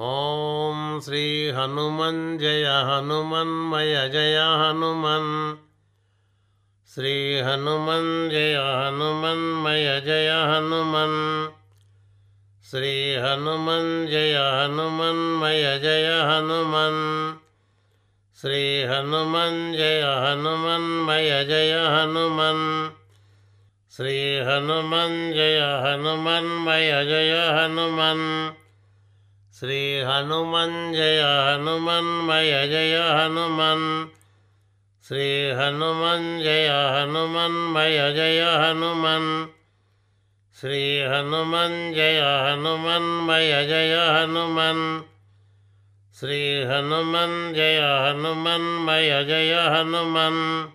[0.00, 5.56] ॐ श्रीहनुमन् जय हनुमन्मय जय हनुमन्।
[6.94, 11.48] श्रीहनुमन् जय हनुमन्मय जय हनुमन्।
[12.70, 17.34] श्रीहनुमन् जय हनुमन्मय जय हनुमन्।
[18.40, 22.90] श्रीहनुमन् जय हनुमन्मय जय हनुमन्।
[23.96, 28.67] श्रीहनुमन् जय हनुमन्मय जय हनुमन्।
[29.58, 34.08] श्रीहनुमन् जय हनुमन्मय जय हनुमन्।
[35.08, 39.46] श्रीहनुमन् जय हनुमन्मय जय हनुमन्।
[40.60, 45.02] श्रीहनुमन् जय हनुमन्मय जय हनुमन्।
[46.20, 50.68] श्रीहनुमन् जय हनुमन्मय जय हनुमन्।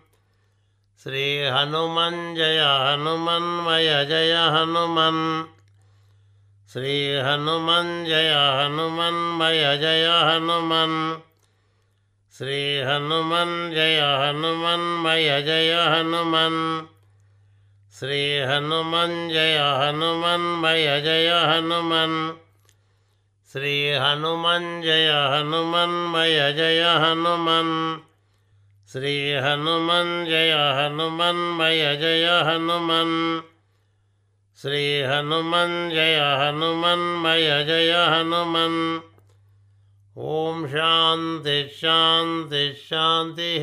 [1.03, 5.62] श्रीहनुमन् जय हनुमन्मय जय हनुमन्
[6.73, 11.21] श्रीहनुमन् जय हनुमन्मय जय हनुमन्।
[12.37, 16.87] श्रीहनुमन् जय हनुमन्मय जय हनुमन्।
[17.99, 22.33] श्रीहनुमन् जय हनुमन्मय जय हनुमन्।
[23.53, 27.99] श्रीहनुमन् जय हनुमन्मय जय हनुमन्।
[28.91, 33.52] श्रीहनुमन् जय हनुमन्मय जय हनुमन्
[34.61, 38.77] श्रीहनुमन् जय हनुमन्मय जय हनुमन्।
[40.17, 40.67] ॐ
[42.73, 43.57] शान्ति